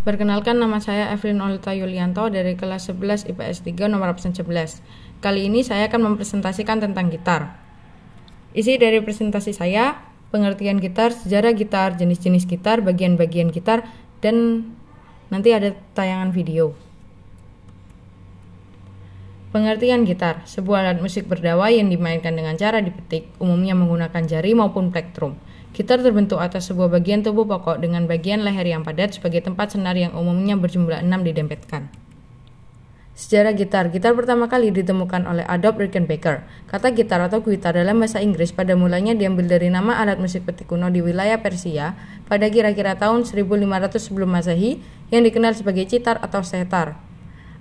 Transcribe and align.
Perkenalkan 0.00 0.56
nama 0.56 0.80
saya 0.80 1.12
Evelyn 1.12 1.44
Olta 1.44 1.76
Yulianto 1.76 2.32
dari 2.32 2.56
kelas 2.56 2.88
11 2.88 3.36
IPS 3.36 3.68
3 3.68 3.84
nomor 3.92 4.08
absen 4.08 4.32
11. 4.32 4.80
Kali 5.20 5.44
ini 5.44 5.60
saya 5.60 5.92
akan 5.92 6.16
mempresentasikan 6.16 6.80
tentang 6.80 7.12
gitar. 7.12 7.60
Isi 8.56 8.80
dari 8.80 9.04
presentasi 9.04 9.52
saya, 9.52 10.00
pengertian 10.32 10.80
gitar, 10.80 11.12
sejarah 11.12 11.52
gitar, 11.52 12.00
jenis-jenis 12.00 12.48
gitar, 12.48 12.80
bagian-bagian 12.80 13.52
gitar, 13.52 13.84
dan 14.24 14.72
nanti 15.28 15.52
ada 15.52 15.76
tayangan 15.92 16.32
video. 16.32 16.72
Pengertian 19.52 20.08
gitar, 20.08 20.48
sebuah 20.48 20.80
alat 20.80 21.04
musik 21.04 21.28
berdawai 21.28 21.76
yang 21.76 21.92
dimainkan 21.92 22.32
dengan 22.32 22.56
cara 22.56 22.80
dipetik, 22.80 23.28
umumnya 23.36 23.76
menggunakan 23.76 24.24
jari 24.24 24.56
maupun 24.56 24.96
plektrum. 24.96 25.36
Gitar 25.70 26.02
terbentuk 26.02 26.42
atas 26.42 26.66
sebuah 26.66 26.90
bagian 26.90 27.22
tubuh 27.22 27.46
pokok 27.46 27.78
dengan 27.78 28.10
bagian 28.10 28.42
leher 28.42 28.66
yang 28.66 28.82
padat 28.82 29.14
sebagai 29.14 29.38
tempat 29.46 29.78
senar 29.78 29.94
yang 29.94 30.10
umumnya 30.18 30.58
berjumlah 30.58 30.98
6 31.06 31.08
didempetkan. 31.22 31.86
Sejarah 33.20 33.52
gitar, 33.52 33.92
gitar 33.92 34.16
pertama 34.16 34.48
kali 34.48 34.72
ditemukan 34.72 35.28
oleh 35.28 35.44
Adolf 35.44 35.76
Rickenbacker. 35.76 36.40
Kata 36.64 36.88
gitar 36.88 37.20
atau 37.20 37.44
guitar 37.44 37.76
dalam 37.76 38.00
bahasa 38.00 38.16
Inggris 38.24 38.48
pada 38.48 38.72
mulanya 38.72 39.12
diambil 39.12 39.44
dari 39.44 39.68
nama 39.68 40.00
alat 40.00 40.16
musik 40.16 40.48
petik 40.48 40.72
kuno 40.72 40.88
di 40.88 41.04
wilayah 41.04 41.36
Persia 41.36 42.00
pada 42.32 42.48
kira-kira 42.48 42.96
tahun 42.96 43.28
1500 43.28 44.00
sebelum 44.00 44.32
masehi 44.32 44.80
yang 45.12 45.20
dikenal 45.20 45.52
sebagai 45.52 45.84
citar 45.84 46.16
atau 46.24 46.40
setar. 46.40 47.09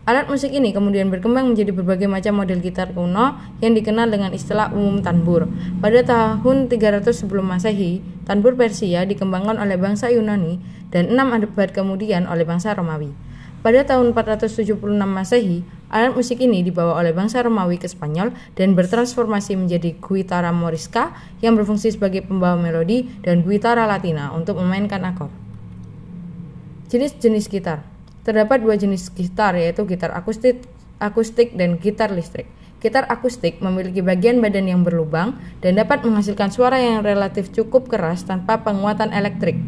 Alat 0.09 0.25
musik 0.25 0.49
ini 0.49 0.73
kemudian 0.73 1.13
berkembang 1.13 1.53
menjadi 1.53 1.69
berbagai 1.69 2.09
macam 2.09 2.41
model 2.41 2.65
gitar 2.65 2.89
kuno 2.97 3.37
yang 3.61 3.77
dikenal 3.77 4.09
dengan 4.09 4.33
istilah 4.33 4.73
umum 4.73 5.05
tanbur. 5.05 5.45
Pada 5.85 6.01
tahun 6.01 6.65
300 6.65 7.13
sebelum 7.13 7.45
Masehi, 7.45 8.01
tanbur 8.25 8.57
Persia 8.57 9.05
dikembangkan 9.05 9.61
oleh 9.61 9.77
bangsa 9.77 10.09
Yunani 10.09 10.57
dan 10.89 11.13
enam 11.13 11.29
abad 11.29 11.69
kemudian 11.69 12.25
oleh 12.25 12.41
bangsa 12.41 12.73
Romawi. 12.73 13.13
Pada 13.61 13.85
tahun 13.85 14.17
476 14.17 14.81
Masehi, 15.05 15.61
alat 15.93 16.17
musik 16.17 16.41
ini 16.41 16.65
dibawa 16.65 16.97
oleh 16.97 17.13
bangsa 17.13 17.45
Romawi 17.45 17.77
ke 17.77 17.85
Spanyol 17.85 18.33
dan 18.57 18.73
bertransformasi 18.73 19.61
menjadi 19.61 19.93
guitarra 19.93 20.49
morisca 20.49 21.13
yang 21.45 21.53
berfungsi 21.53 21.93
sebagai 21.93 22.25
pembawa 22.25 22.57
melodi 22.57 23.05
dan 23.21 23.45
guitarra 23.45 23.85
latina 23.85 24.33
untuk 24.33 24.57
memainkan 24.57 25.05
akor. 25.05 25.29
Jenis-jenis 26.89 27.45
gitar 27.45 27.88
Terdapat 28.27 28.59
dua 28.59 28.75
jenis 28.75 29.07
gitar 29.15 29.55
yaitu 29.55 29.87
gitar 29.87 30.11
akustik, 30.11 30.63
akustik 30.99 31.55
dan 31.55 31.79
gitar 31.79 32.11
listrik. 32.11 32.47
Gitar 32.79 33.03
akustik 33.11 33.59
memiliki 33.59 33.99
bagian 33.99 34.39
badan 34.39 34.71
yang 34.71 34.87
berlubang 34.87 35.35
dan 35.59 35.75
dapat 35.75 35.99
menghasilkan 36.07 36.47
suara 36.47 36.79
yang 36.79 37.03
relatif 37.03 37.51
cukup 37.51 37.91
keras 37.91 38.23
tanpa 38.23 38.63
penguatan 38.63 39.11
elektrik. 39.11 39.59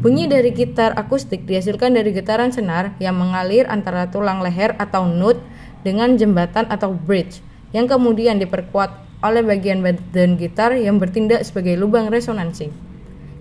Bunyi 0.00 0.30
dari 0.30 0.54
gitar 0.54 0.94
akustik 0.94 1.50
dihasilkan 1.50 1.98
dari 1.98 2.14
getaran 2.14 2.54
senar 2.54 2.94
yang 3.02 3.18
mengalir 3.18 3.66
antara 3.66 4.06
tulang 4.06 4.38
leher 4.38 4.78
atau 4.78 5.02
nut 5.04 5.42
dengan 5.82 6.14
jembatan 6.14 6.70
atau 6.70 6.94
bridge 6.94 7.42
yang 7.74 7.90
kemudian 7.90 8.38
diperkuat 8.38 9.20
oleh 9.20 9.42
bagian 9.42 9.82
badan 9.82 10.38
gitar 10.38 10.72
yang 10.78 11.02
bertindak 11.02 11.42
sebagai 11.42 11.74
lubang 11.74 12.06
resonansi. 12.06 12.70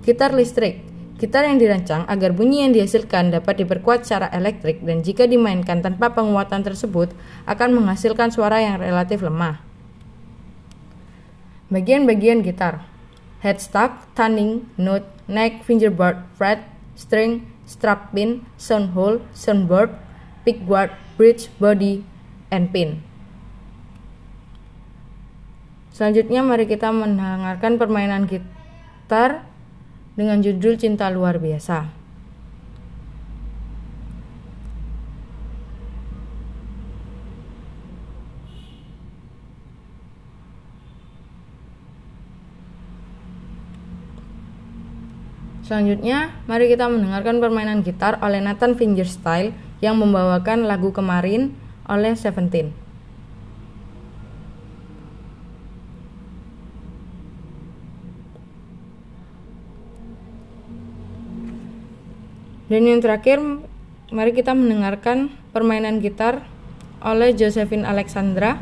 Gitar 0.02 0.34
listrik 0.34 0.89
Gitar 1.20 1.44
yang 1.44 1.60
dirancang 1.60 2.08
agar 2.08 2.32
bunyi 2.32 2.64
yang 2.64 2.72
dihasilkan 2.72 3.36
dapat 3.36 3.60
diperkuat 3.60 4.08
secara 4.08 4.32
elektrik 4.32 4.80
dan 4.88 5.04
jika 5.04 5.28
dimainkan 5.28 5.84
tanpa 5.84 6.16
penguatan 6.16 6.64
tersebut 6.64 7.12
akan 7.44 7.76
menghasilkan 7.76 8.32
suara 8.32 8.64
yang 8.64 8.80
relatif 8.80 9.20
lemah. 9.20 9.60
Bagian-bagian 11.68 12.40
gitar 12.40 12.88
Headstock, 13.40 14.08
tuning, 14.16 14.68
note, 14.76 15.08
neck, 15.28 15.64
fingerboard, 15.64 16.24
fret, 16.36 16.64
string, 16.96 17.48
strap 17.64 18.12
pin, 18.12 18.44
sound 18.60 18.92
hole, 18.92 19.24
soundboard, 19.32 19.96
pickguard, 20.44 20.92
bridge, 21.16 21.48
body, 21.56 22.04
and 22.52 22.72
pin. 22.76 23.00
Selanjutnya 25.96 26.44
mari 26.44 26.68
kita 26.68 26.92
mendengarkan 26.92 27.76
permainan 27.76 28.28
gitar 28.28 29.48
dengan 30.20 30.44
judul 30.44 30.76
Cinta 30.76 31.08
Luar 31.08 31.40
Biasa. 31.40 31.96
Selanjutnya, 45.64 46.36
mari 46.50 46.68
kita 46.68 46.90
mendengarkan 46.92 47.40
permainan 47.40 47.86
gitar 47.86 48.20
oleh 48.20 48.44
Nathan 48.44 48.76
Fingerstyle 48.76 49.56
yang 49.80 50.02
membawakan 50.02 50.68
lagu 50.68 50.92
kemarin 50.92 51.56
oleh 51.88 52.18
Seventeen. 52.20 52.89
Dan 62.70 62.86
yang 62.86 63.02
terakhir, 63.02 63.42
mari 64.14 64.30
kita 64.30 64.54
mendengarkan 64.54 65.34
permainan 65.50 65.98
gitar 66.06 66.46
oleh 67.02 67.34
Josephine 67.34 67.82
Alexandra 67.82 68.62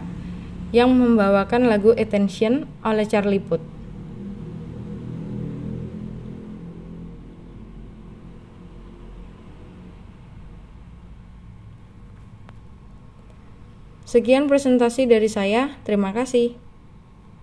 yang 0.71 0.95
membawakan 0.95 1.67
lagu 1.67 1.91
Attention 1.91 2.71
oleh 2.87 3.03
Charlie 3.03 3.43
Puth. 3.43 3.63
Sekian 14.07 14.47
presentasi 14.47 15.03
dari 15.03 15.27
saya. 15.27 15.75
Terima 15.83 16.15
kasih. 16.15 16.66